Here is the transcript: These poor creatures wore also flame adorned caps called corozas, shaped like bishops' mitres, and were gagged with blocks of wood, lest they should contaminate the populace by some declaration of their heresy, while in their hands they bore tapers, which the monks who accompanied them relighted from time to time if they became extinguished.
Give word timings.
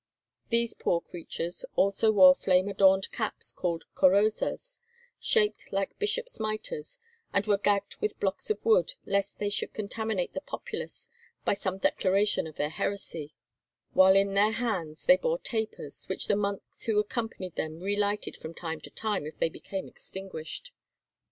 These 0.49 0.73
poor 0.73 0.99
creatures 0.99 1.63
wore 1.75 1.93
also 1.95 2.33
flame 2.33 2.67
adorned 2.67 3.11
caps 3.11 3.53
called 3.53 3.85
corozas, 3.93 4.79
shaped 5.19 5.71
like 5.71 5.99
bishops' 5.99 6.39
mitres, 6.39 6.97
and 7.31 7.45
were 7.45 7.59
gagged 7.59 7.97
with 7.97 8.19
blocks 8.19 8.49
of 8.49 8.65
wood, 8.65 8.95
lest 9.05 9.37
they 9.37 9.51
should 9.51 9.75
contaminate 9.75 10.33
the 10.33 10.41
populace 10.41 11.07
by 11.45 11.53
some 11.53 11.77
declaration 11.77 12.47
of 12.47 12.55
their 12.55 12.69
heresy, 12.71 13.35
while 13.93 14.15
in 14.15 14.33
their 14.33 14.53
hands 14.53 15.03
they 15.03 15.17
bore 15.17 15.37
tapers, 15.37 16.05
which 16.09 16.25
the 16.25 16.35
monks 16.35 16.81
who 16.87 16.97
accompanied 16.97 17.55
them 17.55 17.79
relighted 17.79 18.35
from 18.35 18.55
time 18.55 18.81
to 18.81 18.89
time 18.89 19.27
if 19.27 19.37
they 19.37 19.49
became 19.49 19.87
extinguished. 19.87 20.71